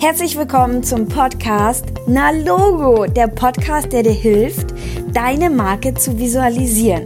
Herzlich 0.00 0.38
willkommen 0.38 0.84
zum 0.84 1.08
Podcast 1.08 1.84
Na 2.06 2.30
Logo, 2.30 3.06
der 3.06 3.26
Podcast, 3.26 3.92
der 3.92 4.04
dir 4.04 4.12
hilft, 4.12 4.72
deine 5.12 5.50
Marke 5.50 5.92
zu 5.92 6.16
visualisieren. 6.16 7.04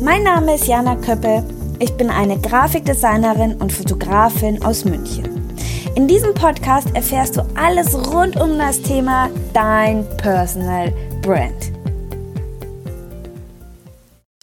Mein 0.00 0.24
Name 0.24 0.56
ist 0.56 0.66
Jana 0.66 0.96
Köppe. 0.96 1.44
Ich 1.78 1.96
bin 1.96 2.10
eine 2.10 2.36
Grafikdesignerin 2.40 3.54
und 3.54 3.72
Fotografin 3.72 4.60
aus 4.64 4.84
München. 4.84 5.56
In 5.94 6.08
diesem 6.08 6.34
Podcast 6.34 6.88
erfährst 6.94 7.36
du 7.36 7.46
alles 7.54 7.94
rund 7.94 8.34
um 8.40 8.58
das 8.58 8.82
Thema 8.82 9.30
dein 9.52 10.04
Personal 10.16 10.92
Brand. 11.22 11.70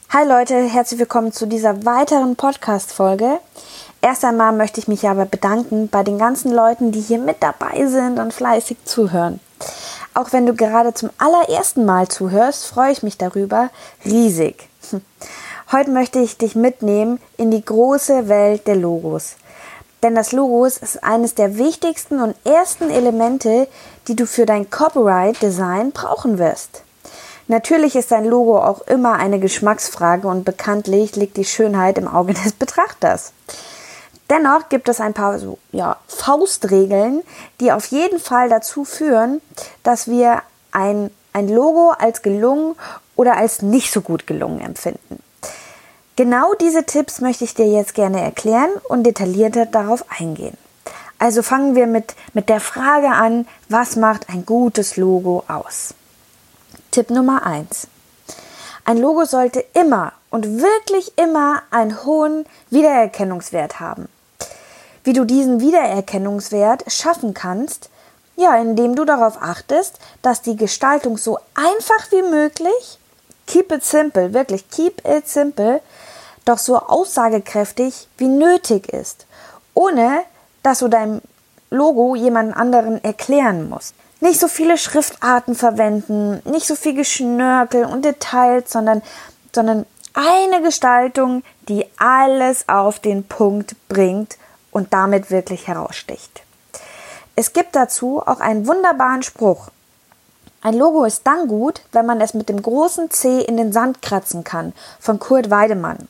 Hi 0.07 0.25
Leute, 0.25 0.69
herzlich 0.69 1.01
willkommen 1.01 1.33
zu 1.33 1.47
dieser 1.47 1.85
weiteren 1.85 2.37
Podcast-Folge. 2.37 3.39
Erst 4.03 4.25
einmal 4.25 4.51
möchte 4.51 4.81
ich 4.81 4.89
mich 4.89 5.07
aber 5.07 5.23
bedanken 5.23 5.87
bei 5.87 6.03
den 6.03 6.17
ganzen 6.17 6.51
Leuten, 6.51 6.91
die 6.91 6.99
hier 6.99 7.19
mit 7.19 7.37
dabei 7.39 7.87
sind 7.87 8.19
und 8.19 8.33
fleißig 8.33 8.75
zuhören. 8.83 9.39
Auch 10.13 10.33
wenn 10.33 10.45
du 10.45 10.53
gerade 10.53 10.93
zum 10.93 11.09
allerersten 11.17 11.85
Mal 11.85 12.09
zuhörst, 12.09 12.65
freue 12.65 12.91
ich 12.91 13.01
mich 13.01 13.17
darüber 13.17 13.69
riesig. 14.03 14.67
Heute 15.71 15.91
möchte 15.91 16.19
ich 16.19 16.37
dich 16.37 16.53
mitnehmen 16.53 17.21
in 17.37 17.49
die 17.49 17.63
große 17.63 18.27
Welt 18.27 18.67
der 18.67 18.75
Logos. 18.75 19.37
Denn 20.03 20.15
das 20.15 20.33
Logos 20.33 20.75
ist 20.75 21.01
eines 21.01 21.33
der 21.35 21.57
wichtigsten 21.57 22.19
und 22.19 22.35
ersten 22.43 22.89
Elemente, 22.89 23.69
die 24.09 24.17
du 24.17 24.27
für 24.27 24.45
dein 24.45 24.69
Copyright-Design 24.69 25.93
brauchen 25.93 26.39
wirst. 26.39 26.83
Natürlich 27.47 27.95
ist 27.95 28.11
dein 28.11 28.25
Logo 28.25 28.59
auch 28.61 28.81
immer 28.81 29.13
eine 29.13 29.39
Geschmacksfrage 29.39 30.27
und 30.27 30.43
bekanntlich 30.43 31.15
liegt 31.15 31.37
die 31.37 31.45
Schönheit 31.45 31.97
im 31.97 32.09
Auge 32.09 32.33
des 32.33 32.51
Betrachters. 32.51 33.31
Dennoch 34.29 34.69
gibt 34.69 34.89
es 34.89 35.01
ein 35.01 35.13
paar 35.13 35.37
so, 35.39 35.57
ja, 35.71 35.97
Faustregeln, 36.07 37.23
die 37.59 37.71
auf 37.71 37.85
jeden 37.87 38.19
Fall 38.19 38.49
dazu 38.49 38.85
führen, 38.85 39.41
dass 39.83 40.07
wir 40.07 40.41
ein, 40.71 41.11
ein 41.33 41.49
Logo 41.49 41.91
als 41.91 42.21
gelungen 42.21 42.75
oder 43.15 43.37
als 43.37 43.61
nicht 43.61 43.91
so 43.91 44.01
gut 44.01 44.25
gelungen 44.25 44.61
empfinden. 44.61 45.21
Genau 46.15 46.53
diese 46.53 46.85
Tipps 46.85 47.21
möchte 47.21 47.43
ich 47.43 47.55
dir 47.55 47.67
jetzt 47.67 47.95
gerne 47.95 48.21
erklären 48.21 48.69
und 48.87 49.03
detaillierter 49.03 49.65
darauf 49.65 50.05
eingehen. 50.09 50.57
Also 51.17 51.41
fangen 51.41 51.75
wir 51.75 51.87
mit, 51.87 52.15
mit 52.33 52.49
der 52.49 52.59
Frage 52.59 53.09
an, 53.09 53.47
was 53.69 53.95
macht 53.95 54.29
ein 54.29 54.45
gutes 54.45 54.97
Logo 54.97 55.43
aus? 55.47 55.95
Tipp 56.91 57.09
Nummer 57.09 57.45
eins: 57.45 57.87
Ein 58.85 58.97
Logo 58.97 59.25
sollte 59.25 59.63
immer 59.73 60.13
und 60.29 60.61
wirklich 60.61 61.13
immer 61.17 61.63
einen 61.71 62.03
hohen 62.05 62.45
Wiedererkennungswert 62.69 63.79
haben 63.79 64.09
wie 65.03 65.13
du 65.13 65.25
diesen 65.25 65.59
Wiedererkennungswert 65.59 66.91
schaffen 66.91 67.33
kannst, 67.33 67.89
ja, 68.35 68.55
indem 68.55 68.95
du 68.95 69.05
darauf 69.05 69.41
achtest, 69.41 69.99
dass 70.21 70.41
die 70.41 70.55
Gestaltung 70.55 71.17
so 71.17 71.37
einfach 71.53 72.11
wie 72.11 72.23
möglich, 72.23 72.99
keep 73.45 73.71
it 73.71 73.83
simple, 73.83 74.33
wirklich 74.33 74.69
keep 74.69 75.07
it 75.07 75.27
simple, 75.27 75.81
doch 76.45 76.57
so 76.57 76.77
aussagekräftig 76.77 78.07
wie 78.17 78.27
nötig 78.27 78.91
ist, 78.91 79.25
ohne 79.73 80.23
dass 80.63 80.79
du 80.79 80.87
deinem 80.87 81.21
Logo 81.69 82.15
jemand 82.15 82.55
anderen 82.55 83.03
erklären 83.03 83.69
musst. 83.69 83.95
Nicht 84.23 84.39
so 84.39 84.47
viele 84.47 84.77
Schriftarten 84.77 85.53
verwenden, 85.53 86.41
nicht 86.45 86.65
so 86.65 86.75
viel 86.75 86.93
Geschnörkel 86.93 87.83
und 87.83 88.05
Details, 88.05 88.71
sondern, 88.71 89.01
sondern 89.53 89.85
eine 90.13 90.61
Gestaltung, 90.61 91.43
die 91.67 91.85
alles 91.97 92.69
auf 92.69 92.99
den 92.99 93.25
Punkt 93.25 93.75
bringt 93.89 94.37
und 94.71 94.93
damit 94.93 95.29
wirklich 95.29 95.67
heraussticht. 95.67 96.41
Es 97.35 97.51
gibt 97.51 97.75
dazu 97.75 98.21
auch 98.25 98.39
einen 98.39 98.65
wunderbaren 98.65 99.23
Spruch. 99.23 99.67
Ein 100.61 100.75
Logo 100.75 101.03
ist 101.03 101.27
dann 101.27 101.49
gut, 101.49 101.81
wenn 101.91 102.05
man 102.05 102.21
es 102.21 102.33
mit 102.33 102.47
dem 102.47 102.61
großen 102.61 103.11
C 103.11 103.41
in 103.41 103.57
den 103.57 103.73
Sand 103.73 104.01
kratzen 104.01 104.45
kann, 104.45 104.71
von 105.01 105.19
Kurt 105.19 105.49
Weidemann. 105.49 106.07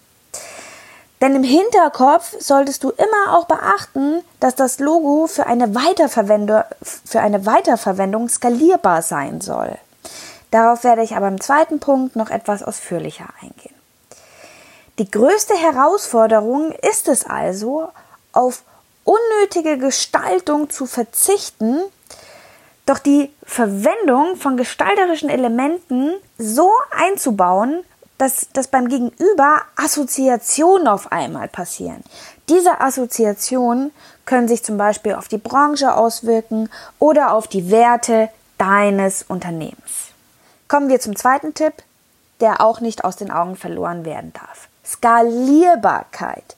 Denn 1.24 1.38
im 1.38 1.44
Hinterkopf 1.44 2.36
solltest 2.40 2.84
du 2.84 2.90
immer 2.90 3.38
auch 3.38 3.46
beachten, 3.46 4.26
dass 4.42 4.56
das 4.56 4.80
Logo 4.80 5.26
für 5.28 5.46
eine 5.46 5.74
Weiterverwendung, 5.74 6.64
für 6.82 7.22
eine 7.22 7.46
Weiterverwendung 7.46 8.28
skalierbar 8.28 9.02
sein 9.02 9.40
soll. 9.40 9.78
Darauf 10.52 10.84
werde 10.84 11.02
ich 11.02 11.16
aber 11.16 11.30
im 11.30 11.40
zweiten 11.40 11.80
Punkt 11.80 12.18
noch 12.18 12.30
etwas 12.30 12.62
ausführlicher 12.62 13.30
eingehen. 13.42 13.74
Die 15.00 15.10
größte 15.10 15.54
Herausforderung 15.54 16.74
ist 16.92 17.08
es 17.08 17.26
also, 17.26 17.88
auf 18.34 18.64
unnötige 19.06 19.78
Gestaltung 19.78 20.72
zu 20.72 20.86
verzichten, 20.86 21.80
doch 22.86 23.00
die 23.00 23.32
Verwendung 23.46 24.36
von 24.36 24.58
gestalterischen 24.58 25.30
Elementen 25.30 26.16
so 26.38 26.70
einzubauen, 26.92 27.86
dass, 28.18 28.48
dass 28.54 28.68
beim 28.68 28.88
Gegenüber 28.88 29.62
Assoziationen 29.76 30.88
auf 30.88 31.12
einmal 31.12 31.48
passieren. 31.48 32.04
Diese 32.50 32.82
Assoziationen 32.82 33.92
können 34.26 34.48
sich 34.48 34.64
zum 34.64 34.78
Beispiel 34.78 35.16
auf 35.16 35.28
die 35.28 35.38
Branche 35.38 35.96
auswirken 35.96 36.70
oder 37.00 37.34
auf 37.34 37.48
die 37.48 37.72
Werte 37.72 38.30
deines 38.58 39.24
Unternehmens. 39.24 40.12
Kommen 40.68 40.90
wir 40.90 41.00
zum 41.00 41.16
zweiten 41.16 41.54
Tipp, 41.54 41.74
der 42.40 42.62
auch 42.62 42.80
nicht 42.80 43.04
aus 43.04 43.16
den 43.16 43.32
Augen 43.32 43.56
verloren 43.56 44.06
werden 44.06 44.34
darf. 44.34 44.68
Skalierbarkeit. 44.86 46.56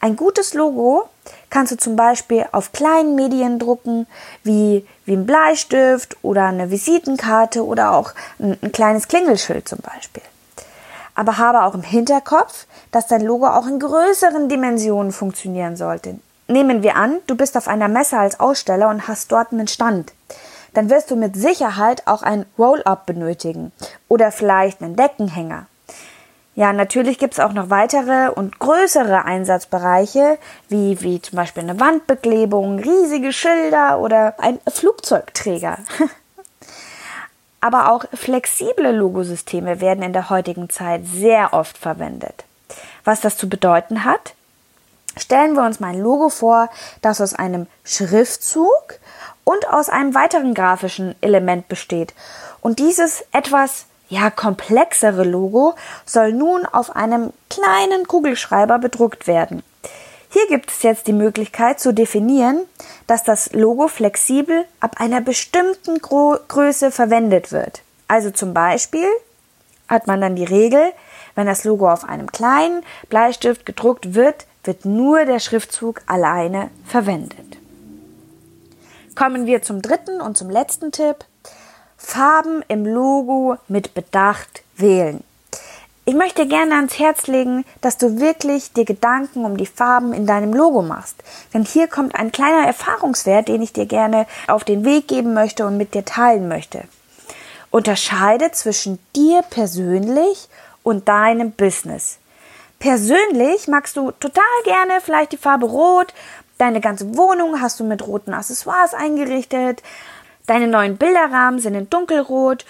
Ein 0.00 0.16
gutes 0.16 0.54
Logo 0.54 1.08
kannst 1.50 1.72
du 1.72 1.76
zum 1.76 1.94
Beispiel 1.94 2.46
auf 2.52 2.72
kleinen 2.72 3.14
Medien 3.14 3.58
drucken, 3.58 4.06
wie, 4.42 4.86
wie 5.04 5.12
ein 5.12 5.26
Bleistift 5.26 6.16
oder 6.22 6.46
eine 6.46 6.70
Visitenkarte 6.70 7.64
oder 7.64 7.92
auch 7.92 8.12
ein, 8.38 8.56
ein 8.62 8.72
kleines 8.72 9.08
Klingelschild 9.08 9.68
zum 9.68 9.80
Beispiel. 9.80 10.22
Aber 11.20 11.36
habe 11.36 11.64
auch 11.64 11.74
im 11.74 11.82
Hinterkopf, 11.82 12.64
dass 12.92 13.06
dein 13.06 13.20
Logo 13.20 13.46
auch 13.46 13.66
in 13.66 13.78
größeren 13.78 14.48
Dimensionen 14.48 15.12
funktionieren 15.12 15.76
sollte. 15.76 16.18
Nehmen 16.48 16.82
wir 16.82 16.96
an, 16.96 17.18
du 17.26 17.36
bist 17.36 17.58
auf 17.58 17.68
einer 17.68 17.88
Messe 17.88 18.16
als 18.16 18.40
Aussteller 18.40 18.88
und 18.88 19.06
hast 19.06 19.30
dort 19.30 19.52
einen 19.52 19.68
Stand. 19.68 20.14
Dann 20.72 20.88
wirst 20.88 21.10
du 21.10 21.16
mit 21.16 21.36
Sicherheit 21.36 22.06
auch 22.06 22.22
ein 22.22 22.46
Roll-up 22.58 23.04
benötigen 23.04 23.70
oder 24.08 24.32
vielleicht 24.32 24.80
einen 24.80 24.96
Deckenhänger. 24.96 25.66
Ja, 26.54 26.72
natürlich 26.72 27.18
gibt 27.18 27.34
es 27.34 27.40
auch 27.40 27.52
noch 27.52 27.68
weitere 27.68 28.30
und 28.30 28.58
größere 28.58 29.26
Einsatzbereiche, 29.26 30.38
wie, 30.70 31.02
wie 31.02 31.20
zum 31.20 31.36
Beispiel 31.36 31.64
eine 31.64 31.78
Wandbeklebung, 31.78 32.78
riesige 32.78 33.34
Schilder 33.34 33.98
oder 33.98 34.36
ein 34.38 34.58
Flugzeugträger. 34.66 35.76
Aber 37.60 37.90
auch 37.90 38.04
flexible 38.14 38.92
Logosysteme 38.92 39.80
werden 39.80 40.02
in 40.02 40.12
der 40.12 40.30
heutigen 40.30 40.70
Zeit 40.70 41.02
sehr 41.06 41.52
oft 41.52 41.76
verwendet. 41.76 42.44
Was 43.04 43.20
das 43.20 43.36
zu 43.36 43.48
bedeuten 43.48 44.04
hat? 44.04 44.34
Stellen 45.16 45.54
wir 45.54 45.64
uns 45.64 45.80
mal 45.80 45.88
ein 45.88 46.00
Logo 46.00 46.28
vor, 46.28 46.70
das 47.02 47.20
aus 47.20 47.34
einem 47.34 47.66
Schriftzug 47.84 48.98
und 49.44 49.68
aus 49.68 49.88
einem 49.88 50.14
weiteren 50.14 50.54
grafischen 50.54 51.14
Element 51.20 51.68
besteht 51.68 52.14
und 52.60 52.78
dieses 52.78 53.24
etwas 53.32 53.86
ja, 54.08 54.28
komplexere 54.30 55.24
Logo 55.24 55.74
soll 56.04 56.32
nun 56.32 56.66
auf 56.66 56.94
einem 56.94 57.32
kleinen 57.48 58.06
Kugelschreiber 58.06 58.78
bedruckt 58.78 59.26
werden. 59.26 59.62
Hier 60.32 60.46
gibt 60.46 60.70
es 60.70 60.82
jetzt 60.82 61.08
die 61.08 61.12
Möglichkeit 61.12 61.80
zu 61.80 61.92
definieren, 61.92 62.60
dass 63.08 63.24
das 63.24 63.52
Logo 63.52 63.88
flexibel 63.88 64.64
ab 64.78 65.00
einer 65.00 65.20
bestimmten 65.20 65.98
Gro 65.98 66.38
Größe 66.46 66.92
verwendet 66.92 67.50
wird. 67.50 67.82
Also 68.06 68.30
zum 68.30 68.54
Beispiel 68.54 69.08
hat 69.88 70.06
man 70.06 70.20
dann 70.20 70.36
die 70.36 70.44
Regel, 70.44 70.92
wenn 71.34 71.46
das 71.46 71.64
Logo 71.64 71.90
auf 71.90 72.08
einem 72.08 72.30
kleinen 72.30 72.84
Bleistift 73.08 73.66
gedruckt 73.66 74.14
wird, 74.14 74.46
wird 74.62 74.84
nur 74.84 75.24
der 75.24 75.40
Schriftzug 75.40 76.02
alleine 76.06 76.70
verwendet. 76.86 77.58
Kommen 79.16 79.46
wir 79.46 79.62
zum 79.62 79.82
dritten 79.82 80.20
und 80.20 80.36
zum 80.36 80.48
letzten 80.48 80.92
Tipp. 80.92 81.24
Farben 81.96 82.62
im 82.68 82.86
Logo 82.86 83.56
mit 83.66 83.94
Bedacht 83.94 84.62
wählen. 84.76 85.24
Ich 86.10 86.16
möchte 86.16 86.48
gerne 86.48 86.74
ans 86.74 86.98
Herz 86.98 87.28
legen, 87.28 87.64
dass 87.82 87.96
du 87.96 88.18
wirklich 88.18 88.72
dir 88.72 88.84
Gedanken 88.84 89.44
um 89.44 89.56
die 89.56 89.64
Farben 89.64 90.12
in 90.12 90.26
deinem 90.26 90.52
Logo 90.52 90.82
machst. 90.82 91.22
Denn 91.54 91.64
hier 91.64 91.86
kommt 91.86 92.16
ein 92.16 92.32
kleiner 92.32 92.66
Erfahrungswert, 92.66 93.46
den 93.46 93.62
ich 93.62 93.72
dir 93.72 93.86
gerne 93.86 94.26
auf 94.48 94.64
den 94.64 94.84
Weg 94.84 95.06
geben 95.06 95.34
möchte 95.34 95.64
und 95.64 95.76
mit 95.76 95.94
dir 95.94 96.04
teilen 96.04 96.48
möchte. 96.48 96.82
Unterscheide 97.70 98.50
zwischen 98.50 98.98
dir 99.14 99.42
persönlich 99.50 100.48
und 100.82 101.06
deinem 101.06 101.52
Business. 101.52 102.18
Persönlich 102.80 103.68
magst 103.68 103.96
du 103.96 104.10
total 104.10 104.42
gerne 104.64 104.94
vielleicht 105.00 105.30
die 105.30 105.36
Farbe 105.36 105.66
Rot. 105.66 106.12
Deine 106.58 106.80
ganze 106.80 107.16
Wohnung 107.16 107.60
hast 107.60 107.78
du 107.78 107.84
mit 107.84 108.04
roten 108.04 108.34
Accessoires 108.34 108.94
eingerichtet. 108.94 109.80
Deine 110.48 110.66
neuen 110.66 110.96
Bilderrahmen 110.96 111.60
sind 111.60 111.76
in 111.76 111.88
dunkelrot 111.88 112.64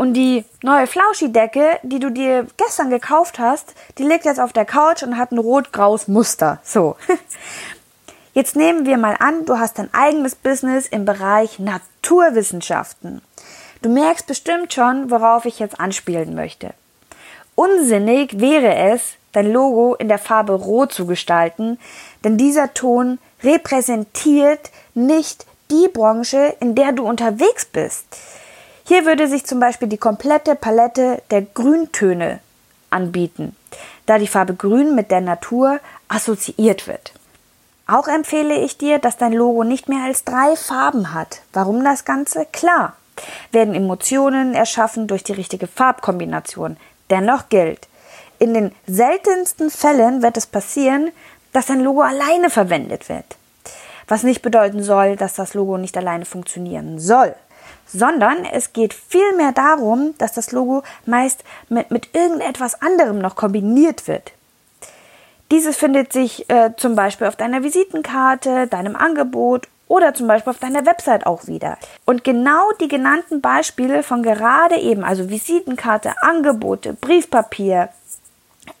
und 0.00 0.14
die 0.14 0.46
neue 0.62 0.86
Flauschi-Decke, 0.86 1.78
die 1.82 1.98
du 1.98 2.08
dir 2.08 2.46
gestern 2.56 2.88
gekauft 2.88 3.38
hast, 3.38 3.74
die 3.98 4.02
liegt 4.02 4.24
jetzt 4.24 4.40
auf 4.40 4.54
der 4.54 4.64
Couch 4.64 5.02
und 5.02 5.18
hat 5.18 5.30
ein 5.30 5.36
rot-graues 5.36 6.08
Muster. 6.08 6.58
So. 6.64 6.96
Jetzt 8.32 8.56
nehmen 8.56 8.86
wir 8.86 8.96
mal 8.96 9.14
an, 9.18 9.44
du 9.44 9.58
hast 9.58 9.78
dein 9.78 9.92
eigenes 9.92 10.34
Business 10.34 10.86
im 10.86 11.04
Bereich 11.04 11.58
Naturwissenschaften. 11.58 13.20
Du 13.82 13.90
merkst 13.90 14.26
bestimmt 14.26 14.72
schon, 14.72 15.10
worauf 15.10 15.44
ich 15.44 15.58
jetzt 15.58 15.78
anspielen 15.78 16.34
möchte. 16.34 16.72
Unsinnig 17.54 18.40
wäre 18.40 18.74
es, 18.94 19.16
dein 19.32 19.52
Logo 19.52 19.96
in 19.96 20.08
der 20.08 20.18
Farbe 20.18 20.54
Rot 20.54 20.94
zu 20.94 21.04
gestalten, 21.04 21.78
denn 22.24 22.38
dieser 22.38 22.72
Ton 22.72 23.18
repräsentiert 23.42 24.70
nicht 24.94 25.44
die 25.70 25.88
Branche, 25.88 26.56
in 26.60 26.74
der 26.74 26.92
du 26.92 27.06
unterwegs 27.06 27.66
bist. 27.66 28.06
Hier 28.90 29.06
würde 29.06 29.28
sich 29.28 29.46
zum 29.46 29.60
Beispiel 29.60 29.86
die 29.86 29.98
komplette 29.98 30.56
Palette 30.56 31.22
der 31.30 31.42
Grüntöne 31.42 32.40
anbieten, 32.90 33.54
da 34.06 34.18
die 34.18 34.26
Farbe 34.26 34.54
Grün 34.54 34.96
mit 34.96 35.12
der 35.12 35.20
Natur 35.20 35.78
assoziiert 36.08 36.88
wird. 36.88 37.12
Auch 37.86 38.08
empfehle 38.08 38.56
ich 38.56 38.78
dir, 38.78 38.98
dass 38.98 39.16
dein 39.16 39.32
Logo 39.32 39.62
nicht 39.62 39.88
mehr 39.88 40.02
als 40.02 40.24
drei 40.24 40.56
Farben 40.56 41.14
hat. 41.14 41.42
Warum 41.52 41.84
das 41.84 42.04
Ganze? 42.04 42.48
Klar, 42.50 42.96
werden 43.52 43.76
Emotionen 43.76 44.54
erschaffen 44.54 45.06
durch 45.06 45.22
die 45.22 45.34
richtige 45.34 45.68
Farbkombination. 45.68 46.76
Dennoch 47.10 47.48
gilt, 47.48 47.86
in 48.40 48.54
den 48.54 48.72
seltensten 48.88 49.70
Fällen 49.70 50.20
wird 50.20 50.36
es 50.36 50.48
passieren, 50.48 51.12
dass 51.52 51.66
dein 51.66 51.84
Logo 51.84 52.00
alleine 52.00 52.50
verwendet 52.50 53.08
wird. 53.08 53.36
Was 54.08 54.24
nicht 54.24 54.42
bedeuten 54.42 54.82
soll, 54.82 55.14
dass 55.14 55.34
das 55.34 55.54
Logo 55.54 55.78
nicht 55.78 55.96
alleine 55.96 56.24
funktionieren 56.24 56.98
soll, 56.98 57.36
sondern 57.92 58.44
es 58.44 58.72
geht 58.72 58.94
vielmehr 58.94 59.52
darum, 59.52 60.14
dass 60.18 60.32
das 60.32 60.52
Logo 60.52 60.82
meist 61.06 61.44
mit, 61.68 61.90
mit 61.90 62.14
irgendetwas 62.14 62.80
anderem 62.82 63.18
noch 63.18 63.36
kombiniert 63.36 64.08
wird. 64.08 64.32
Dieses 65.50 65.76
findet 65.76 66.12
sich 66.12 66.48
äh, 66.48 66.70
zum 66.76 66.94
Beispiel 66.94 67.26
auf 67.26 67.36
deiner 67.36 67.62
Visitenkarte, 67.64 68.68
deinem 68.68 68.94
Angebot 68.94 69.68
oder 69.88 70.14
zum 70.14 70.28
Beispiel 70.28 70.52
auf 70.52 70.60
deiner 70.60 70.86
Website 70.86 71.26
auch 71.26 71.48
wieder. 71.48 71.76
Und 72.04 72.22
genau 72.22 72.70
die 72.80 72.86
genannten 72.86 73.40
Beispiele 73.40 74.04
von 74.04 74.22
gerade 74.22 74.76
eben, 74.76 75.02
also 75.02 75.28
Visitenkarte, 75.28 76.14
Angebote, 76.22 76.92
Briefpapier, 76.92 77.88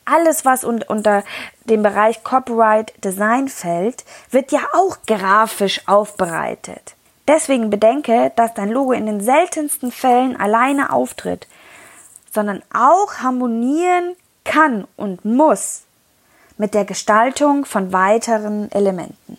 alles, 0.04 0.44
was 0.44 0.62
un 0.62 0.82
unter 0.86 1.24
dem 1.64 1.82
Bereich 1.82 2.22
Copyright 2.22 2.92
Design 3.04 3.48
fällt, 3.48 4.04
wird 4.30 4.52
ja 4.52 4.60
auch 4.72 4.98
grafisch 5.06 5.88
aufbereitet. 5.88 6.94
Deswegen 7.28 7.70
bedenke, 7.70 8.32
dass 8.36 8.54
dein 8.54 8.70
Logo 8.70 8.92
in 8.92 9.06
den 9.06 9.20
seltensten 9.20 9.92
Fällen 9.92 10.36
alleine 10.36 10.92
auftritt, 10.92 11.46
sondern 12.32 12.62
auch 12.72 13.18
harmonieren 13.18 14.16
kann 14.44 14.86
und 14.96 15.24
muss 15.24 15.82
mit 16.58 16.74
der 16.74 16.84
Gestaltung 16.84 17.64
von 17.64 17.92
weiteren 17.92 18.70
Elementen. 18.72 19.38